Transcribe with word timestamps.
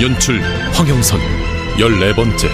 연출 0.00 0.40
황영선 0.72 1.20
14번째 1.76 2.48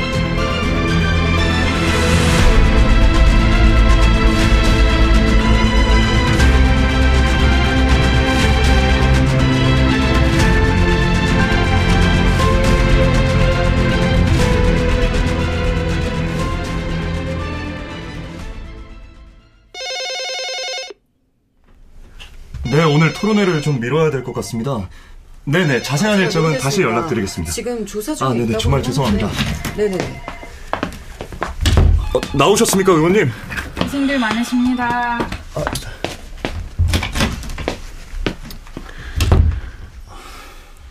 네, 22.65 22.83
오늘 22.83 23.13
토론회를 23.13 23.63
좀 23.63 23.81
미뤄야 23.81 24.11
될 24.11 24.25
것 24.25 24.33
같습니다. 24.35 24.89
네네, 25.49 25.81
자세한 25.83 26.19
일정은 26.19 26.59
다시 26.59 26.83
연락드리겠습니다. 26.83 27.53
지금 27.53 27.87
조사 27.87 28.13
중에 28.13 28.27
아, 28.27 28.33
네네, 28.33 28.59
정말. 28.59 28.83
죄송합니다. 28.83 29.31
네네. 29.77 30.23
어, 32.15 32.21
나오셨습니까, 32.37 32.93
의원님? 32.93 33.31
고생들 33.79 34.19
많으십니다. 34.19 35.19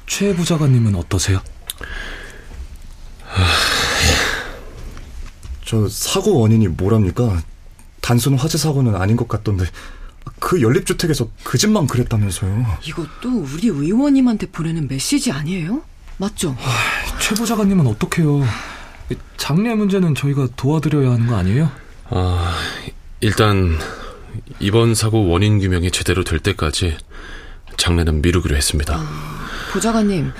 최 0.08 0.34
부자관님은 0.34 0.96
어떠세요? 0.96 1.42
저 5.66 5.90
사고 5.90 6.40
원인이 6.40 6.68
뭐랍니까? 6.70 7.42
단순 8.02 8.36
화재 8.38 8.58
사고는 8.58 8.96
아닌 8.96 9.18
것 9.18 9.28
같던데 9.28 9.66
그 10.46 10.62
연립주택에서 10.62 11.28
그 11.44 11.58
집만 11.58 11.88
그랬다면서요. 11.88 12.78
이것도 12.84 13.48
우리 13.52 13.68
의원님한테 13.68 14.46
보내는 14.52 14.88
메시지 14.88 15.32
아니에요? 15.32 15.82
맞죠? 16.18 16.56
최 17.20 17.34
부자관님은 17.34 17.88
어떡해요? 17.88 18.46
장례 19.38 19.74
문제는 19.74 20.14
저희가 20.14 20.50
도와드려야 20.56 21.14
하는 21.14 21.26
거 21.26 21.36
아니에요? 21.36 21.72
아, 22.12 22.56
일단 23.22 23.76
이번 24.60 24.94
사고 24.94 25.28
원인 25.28 25.58
규명이 25.58 25.90
제대로 25.90 26.24
될 26.24 26.38
때까지 26.38 26.96
장례는 27.78 28.22
미루기로 28.22 28.56
했습니다. 28.56 29.04
보좌관님, 29.74 30.32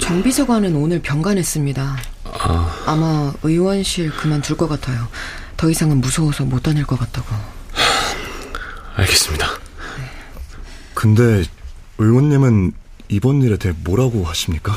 정비서관은 0.00 0.74
오늘 0.74 1.00
병간했습니다. 1.02 1.96
아, 2.24 2.82
아마 2.84 3.32
의원실 3.44 4.10
그만둘 4.10 4.56
것 4.56 4.68
같아요. 4.68 5.06
더 5.56 5.70
이상은 5.70 6.00
무서워서 6.00 6.44
못 6.44 6.64
다닐 6.64 6.84
것 6.84 6.98
같다고. 6.98 7.59
알겠습니다. 9.00 9.46
근데 10.94 11.44
의원님은 11.98 12.72
이번 13.08 13.42
일에 13.42 13.56
대해 13.56 13.74
뭐라고 13.84 14.24
하십니까? 14.24 14.72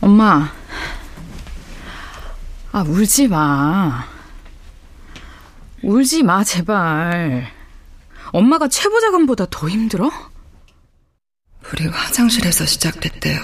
엄마. 0.00 0.52
아, 2.72 2.82
울지 2.82 3.28
마. 3.28 4.06
울지 5.82 6.22
마, 6.24 6.44
제발. 6.44 7.50
엄마가 8.32 8.68
최보자관보다 8.68 9.46
더 9.50 9.68
힘들어? 9.68 10.10
우리 11.72 11.86
화장실에서 11.86 12.66
시작됐대요. 12.66 13.40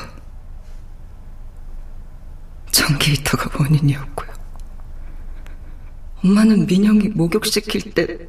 전기 2.70 3.12
히터가 3.12 3.62
원인이었고요. 3.62 4.30
엄마는 6.22 6.66
민영이 6.66 7.08
목욕시킬 7.08 7.94
때 7.94 8.28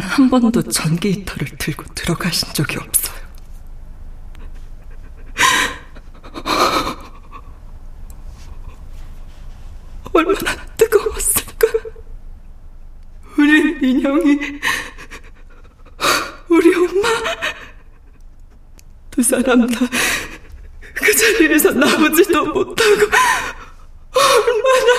단 0.00 0.02
한 0.02 0.28
번도 0.30 0.62
전기 0.64 1.12
히터를 1.12 1.48
들고 1.58 1.84
들어가신 1.94 2.52
적이 2.52 2.78
없어요. 2.78 3.16
얼마나 10.12 10.54
뜨거웠을까? 10.76 11.68
우리 13.38 13.74
민영이 13.80 14.38
우리 16.48 16.74
엄마 16.74 17.08
두 19.10 19.22
사람 19.22 19.66
다 19.66 19.86
그 20.94 21.14
자리에서 21.14 21.70
나오지도 21.72 22.46
못하고 22.46 23.06
얼마나 24.14 24.92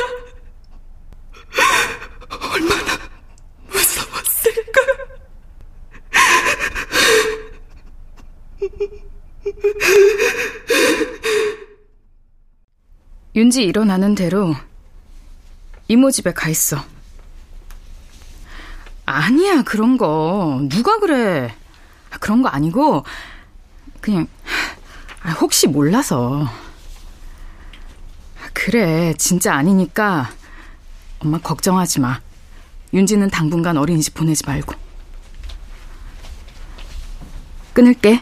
얼마나 2.54 2.98
무서웠을까? 3.68 4.82
윤지 13.38 13.64
일어나는 13.64 14.16
대로 14.16 14.56
이모 15.88 16.10
집에 16.10 16.34
가 16.34 16.50
있어. 16.50 16.84
아니야, 19.06 19.62
그런 19.62 19.96
거. 19.96 20.60
누가 20.68 20.98
그래. 20.98 21.56
아, 22.10 22.18
그런 22.18 22.42
거 22.42 22.50
아니고, 22.50 23.06
그냥, 24.02 24.28
아, 25.22 25.34
혹시 25.34 25.68
몰라서. 25.68 26.46
아, 28.42 28.50
그래, 28.54 29.14
진짜 29.20 29.54
아니니까, 29.54 30.32
엄마 31.20 31.38
걱정하지 31.38 32.00
마. 32.00 32.20
윤지는 32.92 33.30
당분간 33.30 33.78
어린이집 33.78 34.16
보내지 34.16 34.48
말고. 34.48 34.74
끊을게. 37.74 38.20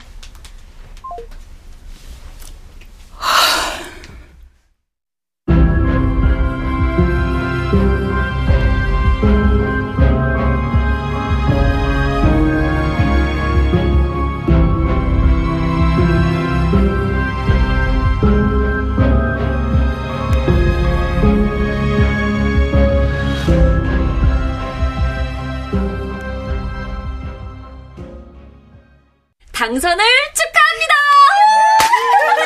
당선을 29.76 30.06
축하합니다! 30.34 30.94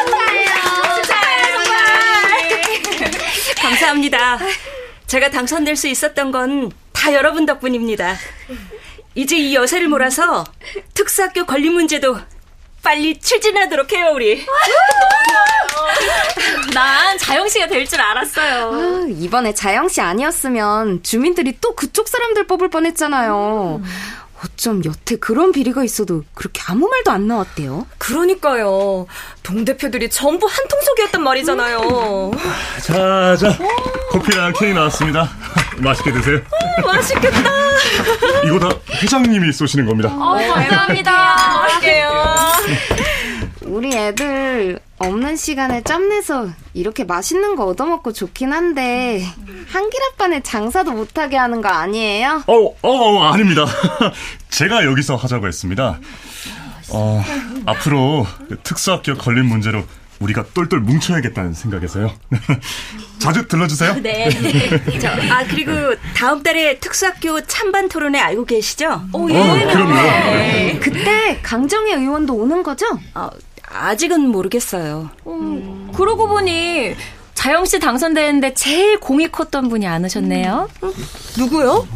축하해요! 0.01 0.49
정말! 1.53 1.77
감사합니다. 3.55 4.39
제가 5.05 5.29
당선될 5.29 5.75
수 5.75 5.87
있었던 5.87 6.31
건 6.31 6.71
다 6.91 7.13
여러분 7.13 7.45
덕분입니다. 7.45 8.15
이제 9.15 9.37
이 9.37 9.53
여세를 9.55 9.87
몰아서 9.87 10.43
특수학교 10.95 11.45
관리 11.45 11.69
문제도 11.69 12.17
빨리 12.83 13.17
추진하도록 13.19 13.93
해요, 13.93 14.11
우리. 14.15 14.43
난 16.73 17.17
자영 17.19 17.47
씨가 17.47 17.67
될 17.67 17.87
줄 17.87 18.01
알았어요. 18.01 18.71
아, 18.73 19.05
이번에 19.07 19.53
자영 19.53 19.87
씨 19.87 20.01
아니었으면 20.01 21.03
주민들이 21.03 21.55
또 21.61 21.73
그쪽 21.75 22.07
사람들 22.09 22.47
뽑을 22.47 22.69
뻔했잖아요. 22.69 23.81
어쩜 24.43 24.83
여태 24.85 25.17
그런 25.17 25.51
비리가 25.51 25.83
있어도 25.83 26.23
그렇게 26.33 26.61
아무 26.67 26.87
말도 26.87 27.11
안 27.11 27.27
나왔대요. 27.27 27.85
그러니까요. 27.97 29.05
동대표들이 29.43 30.09
전부 30.09 30.47
한 30.47 30.67
통속이었단 30.67 31.21
말이잖아요. 31.23 32.31
자, 32.81 33.35
자, 33.35 33.57
커피랑 34.11 34.53
케이크 34.57 34.77
나왔습니다. 34.77 35.29
맛있게 35.79 36.11
드세요. 36.13 36.39
맛있겠다. 36.85 37.39
이거 38.45 38.59
다 38.59 38.69
회장님이 39.01 39.51
쏘시는 39.51 39.85
겁니다. 39.85 40.09
어, 40.09 40.35
감사합니다. 40.35 41.35
맛있게요. 41.61 42.09
우리 43.79 43.95
애들 43.95 44.77
없는 44.97 45.37
시간에 45.37 45.81
짬내서 45.81 46.49
이렇게 46.73 47.05
맛있는 47.05 47.55
거 47.55 47.63
얻어먹고 47.63 48.11
좋긴 48.11 48.51
한데 48.51 49.23
한길 49.69 50.01
아빠는 50.11 50.43
장사도 50.43 50.91
못하게 50.91 51.37
하는 51.37 51.61
거 51.61 51.69
아니에요? 51.69 52.43
어, 52.45 52.53
어, 52.53 52.75
어, 52.81 53.23
아닙니다. 53.31 53.65
제가 54.51 54.83
여기서 54.83 55.15
하자고 55.15 55.47
했습니다. 55.47 55.97
어, 56.91 57.23
앞으로 57.65 58.27
특수학교 58.63 59.15
걸린 59.15 59.45
문제로 59.45 59.85
우리가 60.19 60.43
똘똘 60.53 60.81
뭉쳐야겠다는 60.81 61.53
생각에서요. 61.53 62.11
자주 63.19 63.47
들러주세요. 63.47 64.01
네. 64.01 64.29
저, 64.99 65.09
아 65.09 65.45
그리고 65.45 65.71
다음 66.15 66.41
달에 66.41 66.79
특수학교 66.79 67.39
찬반 67.45 67.89
토론회 67.89 68.19
알고 68.19 68.45
계시죠? 68.45 69.03
오, 69.13 69.29
예. 69.29 69.37
어, 69.37 69.53
그럼요. 69.71 69.93
네. 69.93 70.79
그때 70.81 71.39
강정희 71.41 71.93
의원도 71.93 72.33
오는 72.33 72.63
거죠? 72.63 72.85
어, 73.13 73.29
아직은 73.71 74.29
모르겠어요. 74.29 75.09
음, 75.27 75.91
그러고 75.95 76.27
보니 76.27 76.95
자영 77.33 77.65
씨 77.65 77.79
당선되는데 77.79 78.53
제일 78.53 78.99
공이 78.99 79.29
컸던 79.29 79.69
분이 79.69 79.87
안 79.87 80.03
오셨네요. 80.05 80.69
음. 80.83 80.93
누구요? 81.37 81.87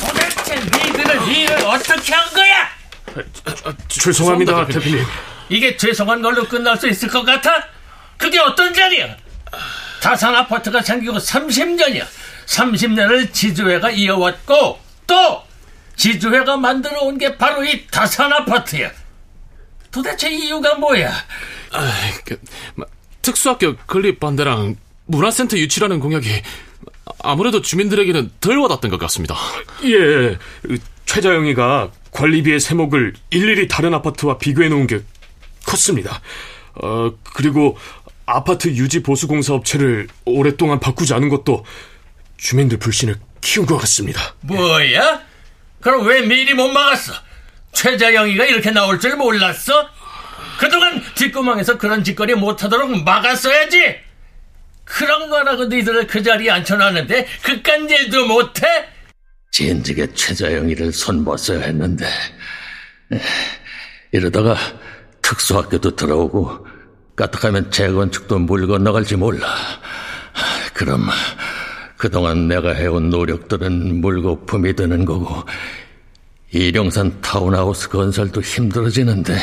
도대체 0.00 0.56
니들은 0.56 1.26
일을 1.28 1.56
어떻게 1.66 2.14
한 2.14 2.32
거야? 2.34 2.68
죄송합니다, 3.88 4.66
대표님. 4.66 5.04
이게 5.52 5.76
죄송한 5.76 6.22
걸로 6.22 6.44
끝날 6.44 6.78
수 6.78 6.88
있을 6.88 7.08
것 7.10 7.24
같아? 7.24 7.66
그게 8.16 8.38
어떤 8.38 8.72
자리야? 8.72 9.14
다산 10.00 10.34
아파트가 10.34 10.80
생기고 10.80 11.18
30년이야. 11.18 12.06
30년을 12.46 13.32
지주회가 13.34 13.90
이어왔고 13.90 14.80
또 15.06 15.42
지주회가 15.96 16.56
만들어 16.56 17.02
온 17.02 17.18
게 17.18 17.36
바로 17.36 17.62
이 17.64 17.86
다산 17.88 18.32
아파트야. 18.32 18.90
도대체 19.90 20.30
이유가 20.30 20.74
뭐야? 20.76 21.12
아, 21.72 21.92
그, 22.24 22.40
마, 22.74 22.86
특수학교 23.20 23.76
건립 23.86 24.18
반대랑 24.20 24.76
문화센터 25.04 25.58
유치라는 25.58 26.00
공약이 26.00 26.42
아무래도 27.22 27.60
주민들에게는 27.60 28.30
덜 28.40 28.56
와닿던 28.58 28.90
것 28.90 28.98
같습니다. 29.00 29.36
예, 29.84 30.38
최자영이가 31.04 31.90
관리비의 32.10 32.58
세목을 32.58 33.12
일일이 33.30 33.68
다른 33.68 33.92
아파트와 33.92 34.38
비교해 34.38 34.70
놓은 34.70 34.86
게 34.86 35.02
컸습니다. 35.66 36.20
어, 36.74 37.12
그리고 37.34 37.76
아파트 38.26 38.68
유지 38.68 39.02
보수 39.02 39.28
공사 39.28 39.54
업체를 39.54 40.08
오랫동안 40.24 40.80
바꾸지 40.80 41.14
않은 41.14 41.28
것도 41.28 41.64
주민들 42.36 42.78
불신을 42.78 43.16
키운 43.40 43.66
것 43.66 43.76
같습니다. 43.78 44.34
뭐야? 44.40 45.22
그럼 45.80 46.06
왜 46.06 46.22
미리 46.22 46.54
못 46.54 46.68
막았어? 46.68 47.12
최자영이가 47.72 48.44
이렇게 48.46 48.70
나올 48.70 49.00
줄 49.00 49.16
몰랐어? 49.16 49.88
그동안 50.58 51.02
뒷구멍에서 51.14 51.78
그런 51.78 52.04
짓거리 52.04 52.34
못하도록 52.34 53.02
막았어야지. 53.04 53.96
그런 54.84 55.28
거라고 55.30 55.64
니들을 55.64 56.06
그 56.06 56.22
자리에 56.22 56.50
앉혀놨는데 56.50 57.26
그깟 57.42 57.90
일도 57.90 58.26
못해? 58.26 58.66
진즉에 59.50 60.12
최자영이를 60.14 60.92
손봤어야 60.92 61.60
했는데 61.60 62.06
이러다가 64.12 64.56
특수학교도 65.32 65.96
들어오고 65.96 66.66
까딱하면 67.16 67.70
재건축도 67.70 68.38
물 68.40 68.66
건너갈지 68.66 69.16
몰라. 69.16 69.46
그럼 70.74 71.08
그동안 71.96 72.48
내가 72.48 72.72
해온 72.72 73.08
노력들은 73.08 74.00
물거품이 74.00 74.74
되는 74.74 75.04
거고 75.04 75.42
일용산 76.50 77.20
타운하우스 77.22 77.88
건설도 77.88 78.42
힘들어지는데 78.42 79.34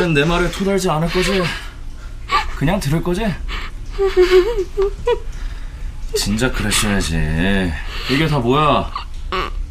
이젠 0.00 0.14
내 0.14 0.24
말에 0.24 0.50
토달지 0.50 0.88
않을 0.88 1.10
거지? 1.10 1.42
그냥 2.56 2.80
들을 2.80 3.02
거지? 3.02 3.22
진작 6.16 6.54
그랬어야지. 6.54 7.70
이게 8.08 8.26
다 8.26 8.38
뭐야? 8.38 8.90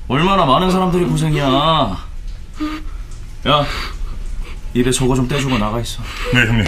얼마나 0.08 0.46
많은 0.46 0.70
사람들이 0.70 1.06
고생이야. 1.06 2.08
야, 3.48 3.66
입에 4.76 4.92
저거 4.92 5.16
좀 5.16 5.28
떼주고 5.28 5.58
나가 5.58 5.80
있어. 5.80 6.04
네, 6.32 6.46
형님. 6.46 6.66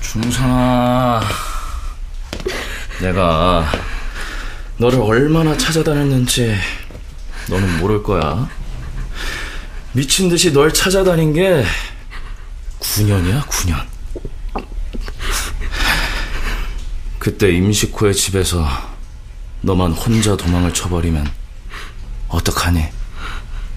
중산아, 0.00 1.20
내가 3.04 3.70
너를 4.78 4.98
얼마나 5.00 5.54
찾아다녔는지 5.58 6.56
너는 7.50 7.78
모를 7.78 8.02
거야. 8.02 8.48
미친 9.92 10.30
듯이 10.30 10.54
널 10.54 10.72
찾아다닌 10.72 11.34
게 11.34 11.64
9년이야, 12.80 13.46
9년. 13.46 13.84
그때 17.18 17.50
임식호의 17.50 18.14
집에서 18.14 18.66
너만 19.60 19.92
혼자 19.92 20.34
도망을 20.34 20.72
쳐버리면 20.72 21.30
어떡하니? 22.28 22.84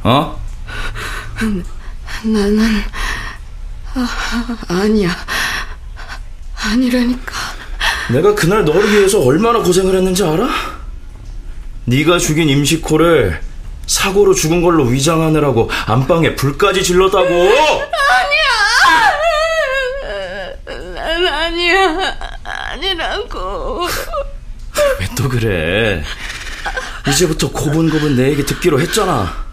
어? 0.03 0.41
나는 2.23 2.83
아, 3.93 4.57
아니야. 4.69 5.09
아니라니까. 6.55 7.36
내가 8.11 8.33
그날 8.35 8.63
너를 8.63 8.91
위해서 8.91 9.19
얼마나 9.21 9.59
고생을 9.59 9.95
했는지 9.95 10.23
알아? 10.23 10.47
네가 11.85 12.17
죽인 12.19 12.49
임식호를 12.49 13.41
사고로 13.85 14.33
죽은 14.33 14.61
걸로 14.61 14.83
위장하느라고 14.85 15.69
안방에 15.85 16.35
불까지 16.35 16.83
질렀다고. 16.83 17.25
아니야. 17.25 18.47
난 20.93 21.27
아니야. 21.27 22.17
아니라고. 22.43 23.87
왜 24.99 25.07
또 25.17 25.27
그래? 25.29 26.03
이제부터 27.07 27.49
고분고분 27.51 28.15
내 28.17 28.29
얘기 28.29 28.45
듣기로 28.45 28.79
했잖아. 28.81 29.45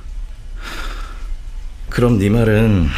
그럼 1.89 2.19
네 2.19 2.29
말은 2.29 2.91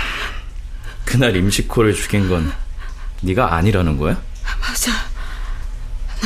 그날 1.05 1.37
임식호를 1.37 1.95
죽인 1.95 2.29
건 2.29 2.53
네가 3.21 3.55
아니라는 3.55 3.99
거야? 3.99 4.21
맞아. 4.61 4.91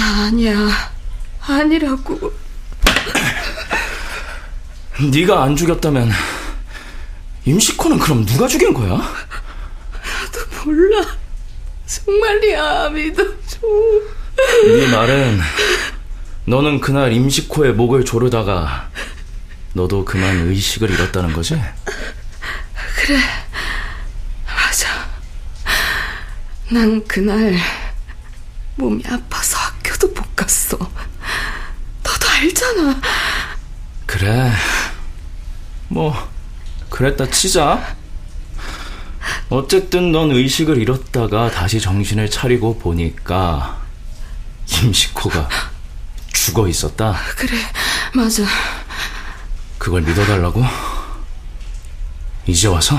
나 0.01 0.25
아니야. 0.25 0.57
아니라고. 1.43 2.33
네가 5.13 5.43
안 5.43 5.55
죽였다면 5.57 6.11
임식호는 7.45 7.99
그럼 7.99 8.25
누가 8.25 8.49
죽인 8.49 8.73
거야? 8.73 8.89
나도 8.97 10.65
몰라. 10.65 11.05
정말이야. 11.87 12.89
믿어줘. 12.89 13.59
네 14.65 14.91
말은 14.91 15.41
너는 16.47 16.81
그날 16.81 17.13
임식호의 17.13 17.75
목을 17.75 18.07
조르다가 18.07 18.89
너도 19.75 20.07
그만 20.07 20.49
의식을 20.49 20.91
잃었다는 20.91 21.35
거지? 21.35 21.61
그래. 22.97 23.19
맞아. 24.47 24.89
난 26.71 27.07
그날 27.07 27.55
몸이 28.77 29.03
아파서 29.07 29.50
갔어. 30.51 30.77
너도 32.03 32.29
알잖아. 32.29 33.01
그래. 34.07 34.53
뭐 35.87 36.29
그랬다 36.89 37.31
치자. 37.31 37.97
어쨌든 39.49 40.11
넌 40.11 40.33
의식을 40.33 40.79
잃었다가 40.79 41.51
다시 41.51 41.81
정신을 41.81 42.31
차리고 42.31 42.79
보니까 42.79 43.81
임식호가 44.67 45.49
죽어 46.33 46.67
있었다. 46.67 47.17
그래. 47.37 47.57
맞아. 48.13 48.43
그걸 49.79 50.03
믿어달라고? 50.03 50.65
이제 52.47 52.67
와서? 52.67 52.99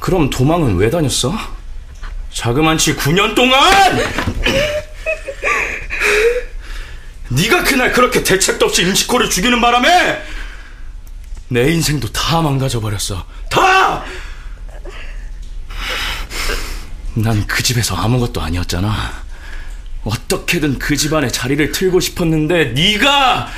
그럼 0.00 0.28
도망은 0.28 0.76
왜 0.76 0.90
다녔어? 0.90 1.32
자그만치 2.32 2.96
9년 2.96 3.34
동안! 3.34 3.62
네가 7.28 7.64
그날 7.64 7.92
그렇게 7.92 8.22
대책도 8.22 8.66
없이 8.66 8.82
임시코를 8.82 9.30
죽이는 9.30 9.60
바람에 9.60 10.22
내 11.48 11.70
인생도 11.72 12.08
다 12.12 12.40
망가져 12.42 12.80
버렸어. 12.80 13.26
다! 13.50 14.04
난 17.14 17.46
그 17.46 17.62
집에서 17.62 17.96
아무것도 17.96 18.42
아니었잖아. 18.42 19.24
어떻게든 20.04 20.78
그 20.78 20.96
집안에 20.96 21.28
자리를 21.28 21.72
틀고 21.72 22.00
싶었는데 22.00 22.66
네가 22.72 23.48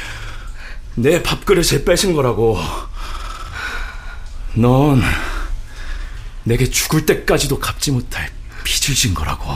내 0.94 1.22
밥그릇을 1.22 1.84
뺏은 1.84 2.14
거라고. 2.14 2.58
넌 4.54 5.02
내게 6.44 6.70
죽을 6.70 7.04
때까지도 7.04 7.58
갚지 7.58 7.90
못할 7.90 8.30
빚을 8.64 8.94
진 8.96 9.12
거라고. 9.14 9.50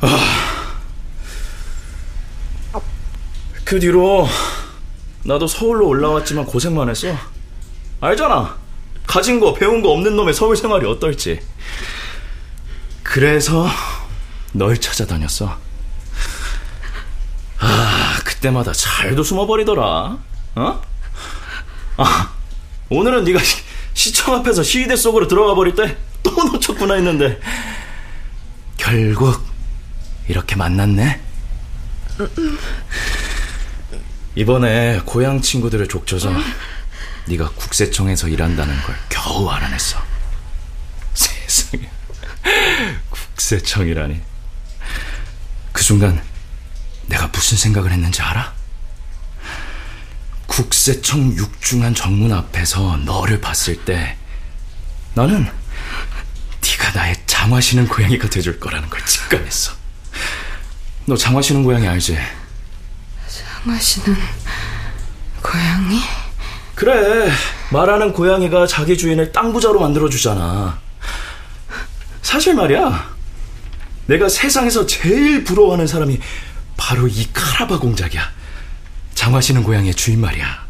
아. 0.00 0.45
그 3.66 3.80
뒤로 3.80 4.28
나도 5.24 5.48
서울로 5.48 5.88
올라왔지만 5.88 6.46
고생만 6.46 6.88
했어. 6.88 7.08
알잖아. 8.00 8.56
가진 9.08 9.40
거, 9.40 9.54
배운 9.54 9.82
거 9.82 9.90
없는 9.90 10.14
놈의 10.14 10.34
서울 10.34 10.56
생활이 10.56 10.86
어떨지. 10.86 11.40
그래서 13.02 13.68
널 14.52 14.78
찾아다녔어. 14.78 15.58
아, 17.58 18.18
그때마다 18.24 18.72
잘도 18.72 19.24
숨어버리더라. 19.24 20.16
어? 20.54 20.82
아, 21.96 22.32
오늘은 22.88 23.24
네가 23.24 23.40
시, 23.42 23.56
시청 23.94 24.36
앞에서 24.36 24.62
시위대 24.62 24.94
속으로 24.94 25.26
들어가 25.26 25.56
버릴 25.56 25.74
때 25.74 25.98
또 26.22 26.44
놓쳤구나 26.44 26.94
했는데 26.94 27.40
결국 28.76 29.40
이렇게 30.28 30.56
만났네. 30.56 31.20
이번에 34.36 35.00
고향 35.06 35.40
친구들을 35.40 35.88
족쳐서 35.88 36.30
네가 37.26 37.50
국세청에서 37.52 38.28
일한다는 38.28 38.80
걸 38.82 38.94
겨우 39.08 39.48
알아냈어. 39.48 39.98
세상에 41.14 41.90
국세청이라니. 43.10 44.20
그 45.72 45.82
순간 45.82 46.22
내가 47.06 47.26
무슨 47.28 47.56
생각을 47.56 47.90
했는지 47.90 48.20
알아? 48.20 48.54
국세청 50.46 51.34
육중한 51.34 51.94
정문 51.94 52.32
앞에서 52.32 52.98
너를 52.98 53.40
봤을 53.40 53.84
때 53.84 54.16
나는 55.14 55.50
네가 56.62 56.92
나의 56.94 57.16
장화시는 57.26 57.88
고양이가 57.88 58.28
돼줄 58.28 58.60
거라는 58.60 58.88
걸 58.90 59.04
직감했어. 59.04 59.72
너 61.06 61.16
장화시는 61.16 61.62
고양이 61.64 61.88
알지? 61.88 62.18
장화시는 63.66 64.16
고양이? 65.42 66.00
그래 66.76 67.30
말하는 67.72 68.12
고양이가 68.12 68.66
자기 68.68 68.96
주인을 68.96 69.32
땅 69.32 69.52
부자로 69.52 69.80
만들어주잖아. 69.80 70.78
사실 72.22 72.54
말이야 72.54 73.16
내가 74.06 74.28
세상에서 74.28 74.86
제일 74.86 75.42
부러워하는 75.42 75.86
사람이 75.86 76.20
바로 76.76 77.08
이 77.08 77.26
카라바 77.32 77.80
공작이야. 77.80 78.22
장화시는 79.14 79.64
고양이의 79.64 79.94
주인 79.94 80.20
말이야. 80.20 80.66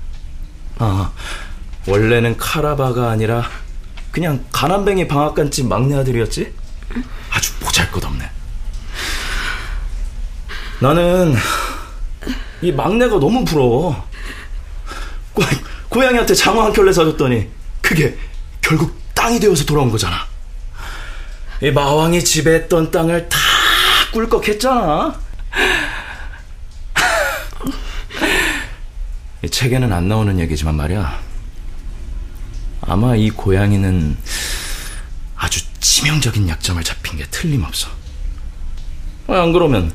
아, 0.78 1.12
원래는 1.86 2.38
카라바가 2.38 3.10
아니라 3.10 3.50
그냥 4.10 4.42
가난뱅이 4.52 5.06
방앗간집 5.06 5.66
막내 5.66 5.96
아들이었지? 5.96 6.54
아주 7.30 7.52
보잘것없네. 7.60 8.30
나는 10.80 11.36
이 12.62 12.72
막내가 12.72 13.18
너무 13.18 13.44
부러워. 13.44 14.08
고, 15.32 15.42
고양이한테 15.88 16.34
장화 16.34 16.64
한 16.64 16.72
켤레 16.72 16.92
사줬더니 16.92 17.48
그게 17.80 18.16
결국 18.60 18.96
땅이 19.14 19.40
되어서 19.40 19.64
돌아온 19.64 19.90
거잖아. 19.90 20.26
이 21.62 21.70
마왕이 21.70 22.22
지배했던 22.24 22.90
땅을 22.90 23.28
다 23.28 23.38
꿀꺽했잖아. 24.12 25.18
이 29.42 29.50
책에는 29.50 29.92
안 29.92 30.08
나오는 30.08 30.38
얘기지만 30.40 30.74
말이야. 30.74 31.20
아마 32.82 33.16
이 33.16 33.30
고양이는 33.30 34.16
아주 35.36 35.60
치명적인 35.80 36.48
약점을 36.48 36.82
잡힌 36.84 37.18
게 37.18 37.26
틀림없어. 37.30 37.88
안 39.28 39.52
그러면 39.52 39.92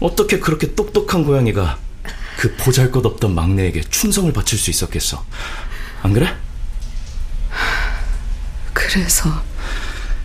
어떻게 0.00 0.38
그렇게 0.38 0.74
똑똑한 0.74 1.24
고양이가 1.24 1.78
그 2.40 2.56
보잘 2.56 2.90
것 2.90 3.04
없던 3.04 3.34
막내에게 3.34 3.82
충성을 3.82 4.32
바칠 4.32 4.58
수 4.58 4.70
있었겠어? 4.70 5.22
안 6.02 6.14
그래? 6.14 6.34
그래서 8.72 9.30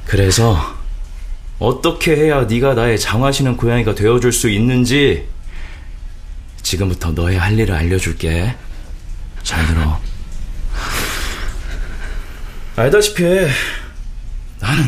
그래서 0.05 0.77
어떻게 1.59 2.15
해야 2.15 2.43
네가 2.45 2.73
나의 2.73 2.97
장화시는 2.97 3.57
고양이가 3.57 3.95
되어줄 3.95 4.31
수 4.31 4.49
있는지 4.49 5.27
지금부터 6.61 7.11
너의 7.11 7.37
할 7.37 7.59
일을 7.59 7.75
알려줄게. 7.75 8.55
잘 9.43 9.67
들어. 9.67 9.99
알다시피 12.77 13.23
나는 14.61 14.85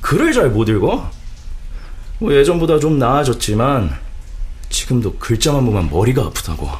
글을 0.00 0.32
잘 0.32 0.50
못 0.50 0.68
읽어. 0.68 1.08
뭐 2.18 2.34
예전보다 2.34 2.80
좀 2.80 2.98
나아졌지만 2.98 3.96
지금도 4.70 5.18
글자만 5.18 5.66
보면 5.66 5.90
머리가 5.90 6.22
아프다고. 6.22 6.70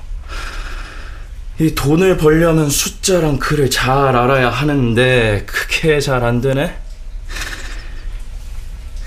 이 1.58 1.74
돈을 1.74 2.16
벌려면 2.16 2.70
숫자랑 2.70 3.38
글을 3.38 3.68
잘 3.70 3.90
알아야 4.16 4.48
하는데 4.48 5.44
그게 5.46 6.00
잘 6.00 6.24
안 6.24 6.40
되네. 6.40 6.78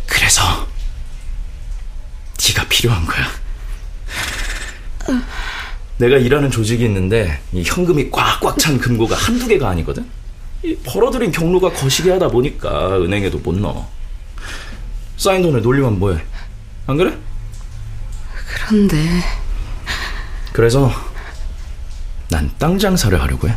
그래서 0.06 0.44
네가 2.48 2.68
필요한 2.70 3.04
거야. 3.06 3.28
내가 5.98 6.18
일하는 6.18 6.52
조직이 6.52 6.84
있는데 6.86 7.40
이 7.52 7.64
현금이 7.64 8.12
꽉꽉 8.12 8.60
찬 8.60 8.78
금고가 8.78 9.16
한두 9.16 9.48
개가 9.48 9.70
아니거든. 9.70 10.06
이 10.64 10.76
벌어들인 10.84 11.32
경로가 11.32 11.72
거시기 11.72 12.10
하다 12.10 12.28
보니까 12.30 12.98
은행에도 13.00 13.40
못 13.40 13.56
넣어. 13.56 13.90
쌓인 15.18 15.42
돈을 15.42 15.62
놀리면 15.62 16.00
뭐해? 16.00 16.24
안 16.88 16.98
그래? 16.98 17.18
그런데 18.68 18.98
그래서 20.52 20.92
난 22.30 22.50
땅 22.58 22.80
장사를 22.80 23.20
하려고 23.22 23.48
해. 23.50 23.56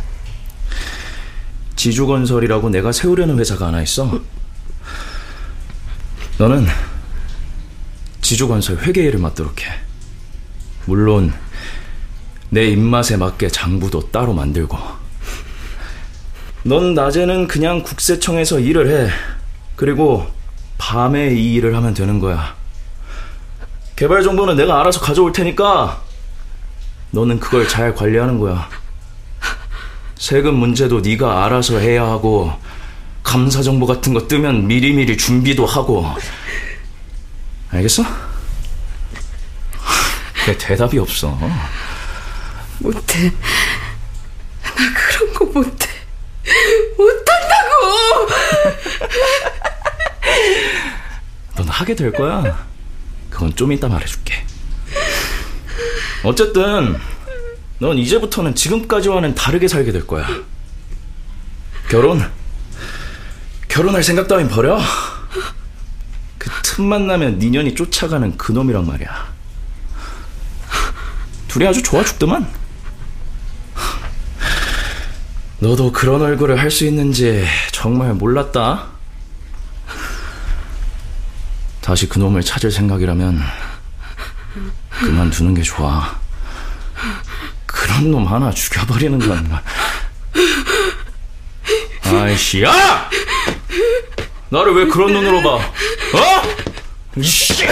지주건설이라고 1.75 2.69
내가 2.69 2.91
세우려는 2.91 3.39
회사가 3.39 3.67
하나 3.67 3.81
있어. 3.81 4.19
너는 6.37 6.67
지주건설 8.21 8.77
회계 8.79 9.03
일을 9.03 9.19
맡도록 9.19 9.61
해. 9.61 9.71
물론 10.85 11.33
내 12.49 12.67
입맛에 12.67 13.17
맞게 13.17 13.49
장부도 13.49 14.11
따로 14.11 14.33
만들고. 14.33 14.77
넌 16.63 16.93
낮에는 16.93 17.47
그냥 17.47 17.81
국세청에서 17.83 18.59
일을 18.59 18.89
해. 18.91 19.11
그리고 19.75 20.27
밤에 20.77 21.33
이 21.33 21.53
일을 21.55 21.75
하면 21.75 21.93
되는 21.93 22.19
거야. 22.19 22.55
개발 23.97 24.21
정보는 24.21 24.55
내가 24.55 24.79
알아서 24.79 25.01
가져올 25.01 25.33
테니까 25.33 26.01
너는 27.09 27.39
그걸 27.39 27.67
잘 27.67 27.95
관리하는 27.95 28.37
거야. 28.39 28.69
세금 30.15 30.53
문제도 30.53 30.99
네가 30.99 31.45
알아서 31.45 31.79
해야 31.79 32.03
하고 32.03 32.53
감사 33.23 33.63
정보 33.63 33.87
같은 33.87 34.13
거 34.13 34.27
뜨면 34.27 34.67
미리미리 34.67 35.17
준비도 35.17 35.65
하고. 35.65 36.05
알겠어? 37.71 38.03
왜 40.47 40.57
대답이 40.57 40.99
없어? 40.99 41.35
못해. 42.79 43.31
나 44.63 44.93
그런 44.93 45.33
거 45.33 45.45
못해. 45.45 45.87
못한다고! 46.95 48.27
넌 51.55 51.67
하게 51.67 51.95
될 51.95 52.11
거야. 52.11 52.67
그건 53.37 53.55
좀 53.55 53.71
이따 53.71 53.87
말해줄게. 53.87 54.33
어쨌든 56.23 56.97
넌 57.77 57.95
이제부터는 57.99 58.55
지금까지와는 58.55 59.35
다르게 59.35 59.67
살게 59.67 59.91
될 59.91 60.07
거야. 60.07 60.27
결혼? 61.87 62.19
결혼할 63.67 64.01
생각 64.01 64.27
따윈 64.27 64.47
버려. 64.47 64.81
그 66.39 66.49
틈만 66.63 67.05
나면 67.05 67.37
니년이 67.37 67.75
쫓아가는 67.75 68.35
그놈이란 68.37 68.87
말이야. 68.87 69.27
둘이 71.47 71.67
아주 71.67 71.83
좋아 71.83 72.03
죽더만. 72.03 72.51
너도 75.59 75.91
그런 75.91 76.23
얼굴을 76.23 76.59
할 76.59 76.71
수 76.71 76.85
있는지 76.87 77.45
정말 77.71 78.15
몰랐다. 78.15 78.96
다시 81.87 82.09
그놈을 82.09 82.43
찾을 82.43 82.69
생각이라면 82.69 83.41
그만두는 84.89 85.53
게 85.53 85.61
좋아. 85.61 86.19
그런 87.65 88.11
놈 88.11 88.27
하나 88.27 88.51
죽여버리는 88.51 89.17
건. 89.19 89.57
아이씨, 92.03 92.61
야! 92.63 93.09
나를 94.49 94.73
왜 94.75 94.87
그런 94.87 95.13
눈으로 95.13 95.41
봐? 95.41 95.55
어? 95.55 95.61
이씨! 97.15 97.65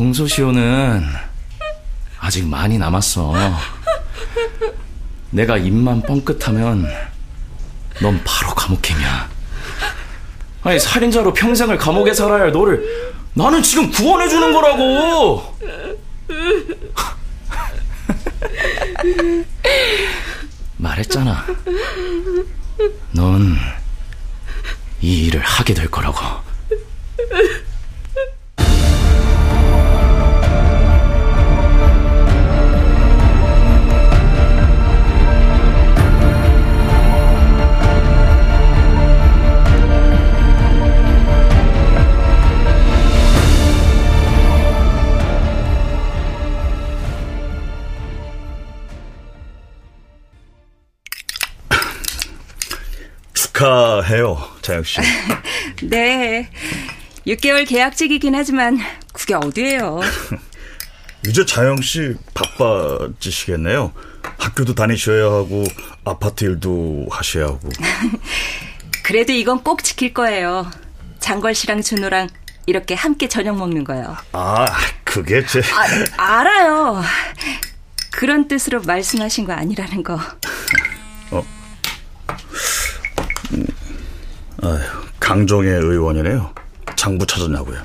공소시효는 0.00 1.04
아직 2.18 2.46
많이 2.46 2.78
남았어. 2.78 3.34
내가 5.28 5.58
입만 5.58 6.00
뻥끗하면 6.00 6.90
넌 8.00 8.24
바로 8.24 8.54
감옥행이야. 8.54 9.28
아니 10.62 10.80
살인자로 10.80 11.34
평생을 11.34 11.76
감옥에 11.76 12.14
살아야 12.14 12.40
할 12.44 12.52
너를 12.52 13.12
나는 13.34 13.62
지금 13.62 13.90
구원해 13.90 14.26
주는 14.26 14.54
거라고. 14.54 15.58
말했잖아. 20.78 21.44
넌 23.12 23.54
이 25.02 25.26
일을 25.26 25.40
하게 25.40 25.74
될 25.74 25.90
거라고. 25.90 26.18
씨. 54.82 55.00
네. 55.82 56.50
6개월 57.26 57.68
계약직이긴 57.68 58.34
하지만 58.34 58.78
그게 59.12 59.34
어디예요. 59.34 60.00
이제 61.26 61.44
자영 61.44 61.82
씨 61.82 62.14
바빠지시겠네요. 62.34 63.92
학교도 64.38 64.74
다니셔야 64.74 65.26
하고 65.26 65.64
아파트 66.04 66.44
일도 66.44 67.08
하셔야 67.10 67.44
하고. 67.46 67.68
그래도 69.02 69.32
이건 69.32 69.62
꼭 69.62 69.84
지킬 69.84 70.14
거예요. 70.14 70.70
장걸 71.18 71.54
씨랑 71.54 71.82
준호랑 71.82 72.28
이렇게 72.66 72.94
함께 72.94 73.28
저녁 73.28 73.56
먹는 73.56 73.84
거요. 73.84 74.16
아, 74.32 74.66
그게 75.04 75.44
제. 75.44 75.60
아, 76.16 76.38
알아요. 76.40 77.02
그런 78.10 78.48
뜻으로 78.48 78.80
말씀하신 78.82 79.46
거 79.46 79.52
아니라는 79.52 80.02
거. 80.02 80.14
어. 81.32 81.44
음, 83.52 83.66
아유, 84.49 84.49
강정의 85.18 85.70
의원이네요. 85.72 86.54
장부 86.96 87.26
찾았냐고요. 87.26 87.82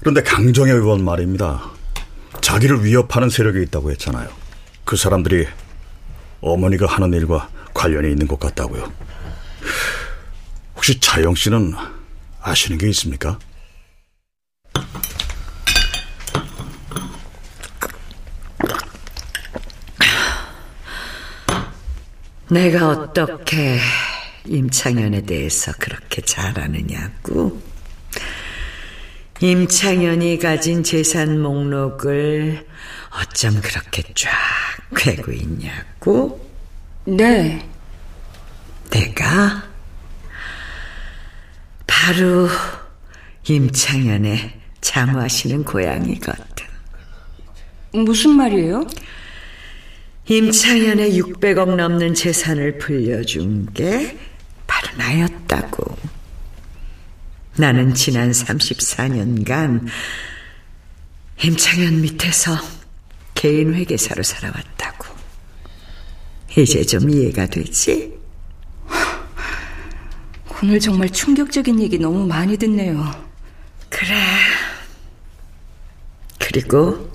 그런데 0.00 0.22
강정의 0.22 0.72
의원 0.74 1.04
말입니다. 1.04 1.70
자기를 2.40 2.84
위협하는 2.84 3.28
세력이 3.28 3.62
있다고 3.62 3.90
했잖아요. 3.92 4.28
그 4.84 4.96
사람들이 4.96 5.46
어머니가 6.40 6.86
하는 6.86 7.12
일과 7.12 7.48
관련이 7.74 8.10
있는 8.10 8.26
것 8.28 8.38
같다고요. 8.38 8.92
혹시 10.76 11.00
자영 11.00 11.34
씨는 11.34 11.74
아시는 12.40 12.78
게 12.78 12.88
있습니까? 12.90 13.38
내가 22.48 22.90
어떻게 22.90 23.80
임창현에 24.48 25.22
대해서 25.22 25.72
그렇게 25.78 26.22
잘 26.22 26.58
아느냐고? 26.58 27.60
임창현이 29.40 30.38
가진 30.38 30.82
재산 30.82 31.40
목록을 31.40 32.66
어쩜 33.10 33.60
그렇게 33.60 34.02
쫙 34.14 34.30
꿰고 34.96 35.32
있냐고? 35.32 36.50
네. 37.04 37.68
내가 38.90 39.64
바로 41.86 42.48
임창현의 43.48 44.60
자무하시는 44.80 45.64
고양이거든. 45.64 46.66
무슨 47.92 48.30
말이에요? 48.32 48.86
임창현의 50.28 51.20
600억 51.20 51.76
넘는 51.76 52.14
재산을 52.14 52.78
불려준 52.78 53.72
게 53.74 54.16
나였다고. 54.96 55.96
나는 57.56 57.94
지난 57.94 58.30
34년간 58.30 59.86
임창현 61.42 62.02
밑에서 62.02 62.58
개인 63.34 63.74
회계사로 63.74 64.22
살아왔다고. 64.22 65.06
이제 66.56 66.84
좀 66.84 67.10
이해가 67.10 67.46
되지? 67.46 68.16
오늘 70.62 70.80
정말 70.80 71.10
충격적인 71.10 71.80
얘기 71.80 71.98
너무 71.98 72.26
많이 72.26 72.56
듣네요. 72.56 73.26
그래. 73.90 74.14
그리고 76.38 77.12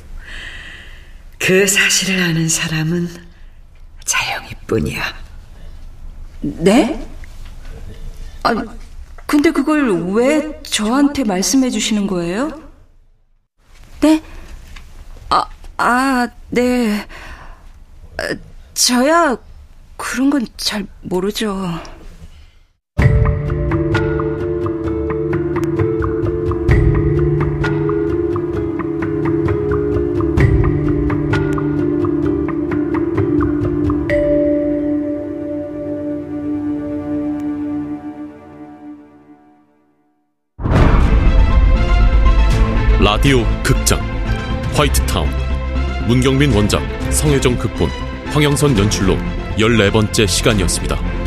그 1.39 1.67
사실을 1.67 2.21
아는 2.21 2.47
사람은 2.47 3.09
자영이뿐이야. 4.05 5.21
네? 6.41 7.10
아, 8.43 8.53
근데 9.25 9.51
그걸 9.51 10.13
왜 10.13 10.61
저한테 10.63 11.23
말씀해 11.23 11.69
주시는 11.69 12.07
거예요? 12.07 12.61
네? 14.01 14.21
아, 15.29 15.45
아, 15.77 16.27
네. 16.49 17.07
아, 18.17 18.35
저야 18.73 19.37
그런 19.97 20.29
건 20.29 20.45
잘 20.57 20.87
모르죠. 21.01 21.79
라디오 43.21 43.45
극장 43.61 43.99
화이트타운 44.73 45.29
문경민 46.07 46.51
원작 46.53 46.81
성혜정 47.13 47.55
극본 47.55 47.87
황영선 48.31 48.75
연출로 48.75 49.15
14번째 49.57 50.27
시간이었습니다. 50.27 51.20